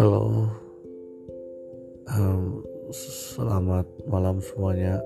[0.00, 0.48] Halo,
[2.08, 4.96] um, selamat malam semuanya.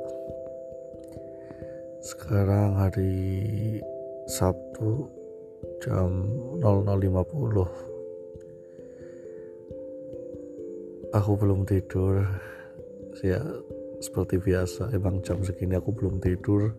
[1.98, 3.82] Sekarang hari
[4.30, 5.10] Sabtu
[5.82, 6.30] jam
[6.62, 7.10] 00.50.
[11.10, 12.22] Aku belum tidur.
[13.26, 13.42] Ya,
[13.98, 16.70] seperti biasa, emang jam segini aku belum tidur.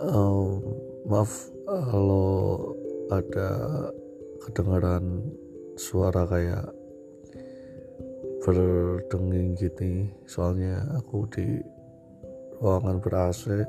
[0.00, 0.64] Um,
[1.12, 1.52] maaf
[1.92, 2.72] kalau
[3.12, 3.52] ada
[4.48, 5.28] kedengaran
[5.78, 6.74] suara kayak
[8.42, 11.46] berdenging gitu soalnya aku di
[12.58, 13.62] ruangan ber AC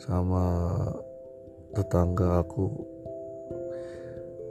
[0.00, 0.44] sama
[1.76, 2.72] tetangga aku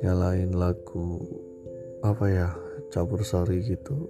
[0.06, 1.26] nyalain lagu
[2.06, 2.50] apa ya
[2.94, 4.08] campur sari gitu.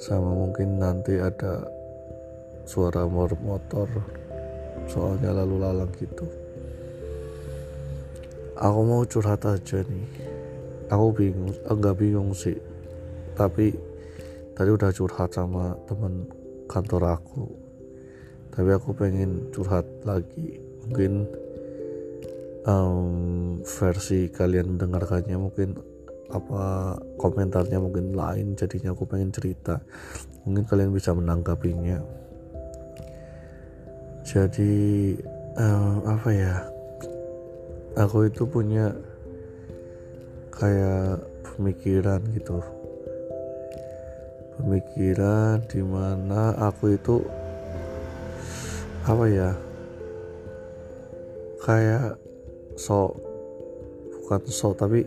[0.00, 1.62] Sama mungkin nanti ada
[2.66, 3.86] suara motor
[4.90, 6.26] soalnya lalu lalang gitu.
[8.58, 10.33] Aku mau curhat aja nih
[10.88, 12.56] aku bingung enggak bingung sih.
[13.34, 13.74] Tapi
[14.54, 16.28] tadi udah curhat sama teman
[16.70, 17.44] kantor aku.
[18.54, 20.62] Tapi aku pengen curhat lagi.
[20.86, 21.26] Mungkin
[22.68, 23.08] um,
[23.64, 25.74] versi kalian mendengarkannya mungkin
[26.30, 28.54] apa komentarnya mungkin lain.
[28.54, 29.82] Jadinya aku pengen cerita.
[30.46, 31.98] Mungkin kalian bisa menanggapinya.
[34.24, 34.74] Jadi
[35.58, 36.56] um, apa ya?
[37.94, 38.90] Aku itu punya
[40.54, 41.18] kayak
[41.54, 42.62] pemikiran gitu.
[44.54, 47.26] Pemikiran di mana aku itu
[49.04, 49.50] apa ya
[51.60, 52.16] kayak
[52.78, 53.18] sok
[54.14, 55.04] bukan sok tapi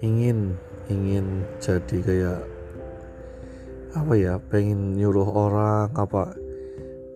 [0.00, 0.56] ingin
[0.88, 2.40] ingin jadi kayak
[3.92, 6.32] apa ya pengen nyuruh orang apa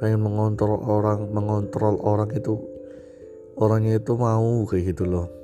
[0.02, 2.58] pengen mengontrol orang mengontrol orang itu
[3.56, 5.41] orangnya itu mau kayak gitu loh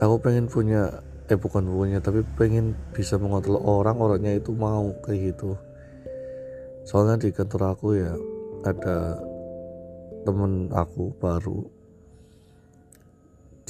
[0.00, 5.36] aku pengen punya eh bukan punya tapi pengen bisa mengontrol orang orangnya itu mau kayak
[5.36, 5.54] gitu.
[6.82, 8.12] Soalnya di kantor aku ya
[8.66, 9.20] ada
[10.26, 11.62] temen aku baru.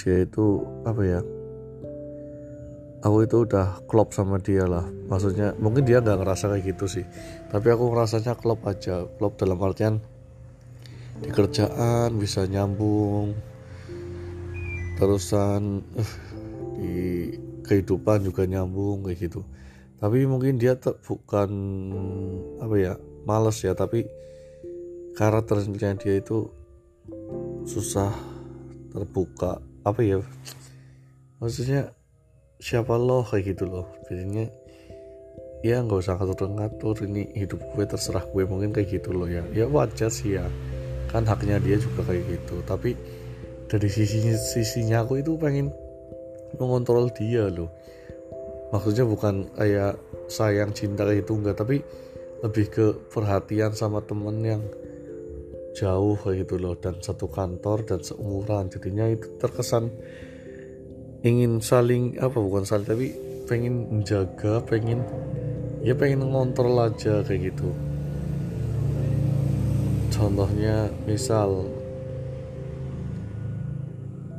[0.01, 1.21] Dia itu apa ya
[3.05, 4.89] aku itu udah klop sama dia lah.
[4.89, 7.05] Maksudnya mungkin dia nggak ngerasa kayak gitu sih.
[7.53, 9.05] Tapi aku ngerasanya klop aja.
[9.21, 10.01] Klop dalam artian
[11.21, 13.50] di kerjaan bisa nyambung
[15.01, 16.13] terusan uh,
[16.77, 17.33] di
[17.65, 19.41] kehidupan juga nyambung kayak gitu.
[19.97, 21.51] Tapi mungkin dia bukan
[22.61, 22.93] apa ya
[23.25, 24.05] males ya tapi
[25.17, 26.53] karakternya dia itu
[27.65, 28.13] susah
[28.93, 29.61] terbuka.
[29.81, 30.21] Apa ya
[31.41, 31.97] maksudnya
[32.61, 33.89] siapa lo kayak gitu loh.
[34.05, 34.53] Biasanya
[35.61, 39.45] ya nggak usah ngatur-ngatur ini hidup gue terserah gue mungkin kayak gitu loh ya.
[39.53, 40.45] Ya wajar sih ya
[41.13, 42.65] kan haknya dia juga kayak gitu.
[42.65, 43.20] Tapi
[43.71, 45.71] dari sisinya sisinya aku itu pengen
[46.59, 47.71] mengontrol dia loh.
[48.75, 49.95] Maksudnya bukan kayak
[50.27, 51.63] sayang cinta kayak itu enggak.
[51.63, 51.79] Tapi
[52.43, 54.63] lebih ke perhatian sama temen yang
[55.79, 56.75] jauh kayak gitu loh.
[56.75, 58.67] Dan satu kantor dan seumuran.
[58.75, 59.87] Jadinya itu terkesan
[61.23, 63.07] ingin saling apa bukan saling tapi
[63.45, 65.05] pengen menjaga pengen
[65.85, 67.71] ya pengen ngontrol aja kayak gitu.
[70.11, 71.80] Contohnya misal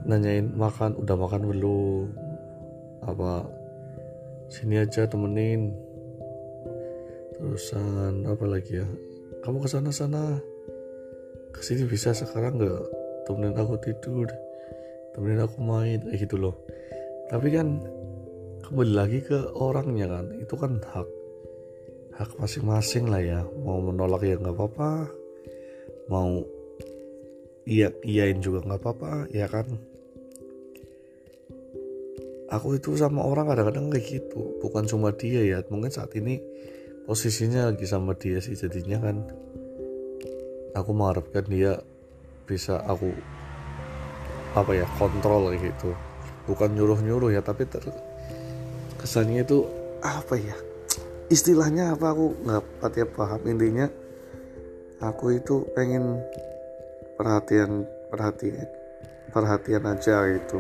[0.07, 2.05] nanyain makan udah makan belum?
[3.05, 3.45] Apa
[4.51, 5.73] sini aja temenin.
[7.37, 8.87] Terusan apa lagi ya?
[9.41, 9.89] Kamu ke sana
[11.51, 12.83] ke sini bisa sekarang nggak
[13.27, 14.29] temenin aku tidur
[15.11, 16.55] temenin aku main kayak gitu loh.
[17.27, 17.81] Tapi kan
[18.63, 21.09] kembali lagi ke orangnya kan itu kan hak
[22.15, 23.41] hak masing-masing lah ya.
[23.65, 25.21] Mau menolak ya nggak apa-apa
[26.11, 26.43] mau
[27.63, 29.79] iya iyain juga nggak apa-apa ya kan
[32.51, 34.59] aku itu sama orang kadang-kadang kayak gitu.
[34.59, 36.43] Bukan cuma dia ya mungkin saat ini
[37.07, 39.17] posisinya lagi sama dia sih jadinya kan.
[40.75, 41.79] Aku mengharapkan dia
[42.43, 43.15] bisa aku
[44.51, 45.95] apa ya kontrol kayak gitu.
[46.51, 47.81] Bukan nyuruh-nyuruh ya tapi ter
[48.99, 49.65] kesannya itu
[50.03, 50.57] apa ya
[51.31, 53.41] istilahnya apa aku nggak pati paham.
[53.47, 53.87] Intinya
[54.99, 56.19] aku itu pengen
[57.15, 58.67] perhatian perhatian
[59.31, 60.59] perhatian aja itu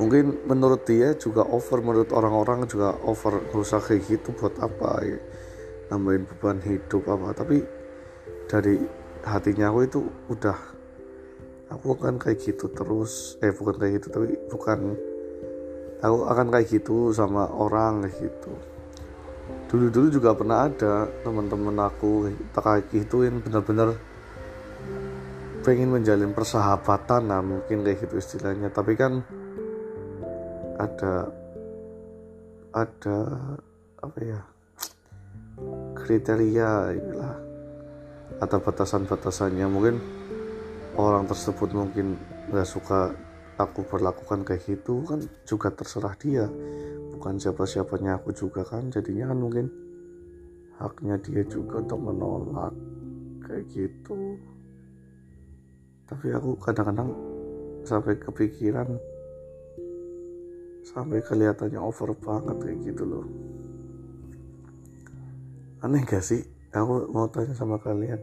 [0.00, 5.20] mungkin menurut dia juga over menurut orang-orang juga over rusak kayak gitu buat apa ya?
[5.92, 7.36] Nambahin beban hidup apa.
[7.36, 7.60] Tapi
[8.48, 8.80] dari
[9.20, 10.00] hatinya aku itu
[10.32, 10.58] udah
[11.68, 13.36] aku akan kayak gitu terus.
[13.44, 14.96] Eh bukan kayak gitu tapi bukan
[16.00, 18.52] aku akan kayak gitu sama orang kayak gitu.
[19.68, 24.00] Dulu-dulu juga pernah ada teman-teman aku kayak gituin bener-bener
[25.60, 28.72] pengen menjalin persahabatan nah mungkin kayak gitu istilahnya.
[28.72, 29.20] Tapi kan
[30.80, 31.28] ada
[32.72, 33.18] ada
[34.00, 34.40] apa ya?
[35.92, 37.36] Kriteria inilah
[38.40, 39.66] atau batasan-batasannya.
[39.68, 39.96] Mungkin
[40.96, 42.16] orang tersebut mungkin
[42.48, 43.12] nggak suka
[43.60, 46.48] aku perlakukan kayak gitu kan juga terserah dia.
[47.12, 49.66] Bukan siapa-siapanya aku juga kan jadinya kan mungkin
[50.80, 52.72] haknya dia juga untuk menolak
[53.44, 54.40] kayak gitu.
[56.08, 57.12] Tapi aku kadang-kadang
[57.84, 58.96] sampai kepikiran
[60.90, 63.26] sampai kelihatannya over banget kayak gitu loh.
[65.86, 66.42] Aneh gak sih?
[66.74, 68.18] Aku mau tanya sama kalian.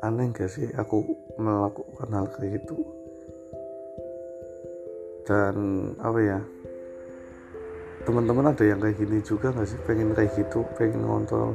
[0.00, 1.04] Aneh gak sih aku
[1.36, 2.76] melakukan hal kayak gitu?
[5.28, 5.56] Dan
[6.00, 6.40] apa ya?
[8.08, 9.76] Teman-teman ada yang kayak gini juga nggak sih?
[9.84, 11.52] Pengen kayak gitu pengen ngontrol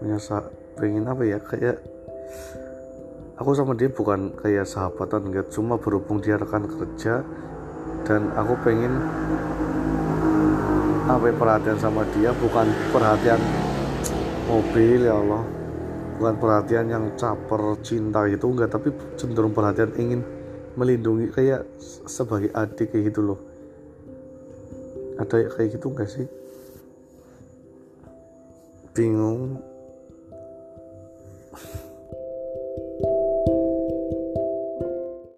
[0.00, 0.48] menyasa
[0.80, 1.36] pengen apa ya?
[1.36, 1.84] Kayak
[3.36, 7.20] aku sama dia bukan kayak sahabatan enggak cuma berhubung dia rekan kerja
[8.02, 8.98] dan aku pengen
[11.06, 13.40] apa ya, perhatian sama dia bukan perhatian
[14.46, 15.42] mobil ya Allah.
[16.18, 18.70] Bukan perhatian yang caper cinta itu enggak.
[18.70, 20.20] Tapi cenderung perhatian ingin
[20.78, 21.66] melindungi kayak
[22.06, 23.38] sebagai adik kayak gitu loh.
[25.18, 26.26] Ada kayak gitu enggak sih?
[28.92, 29.71] Bingung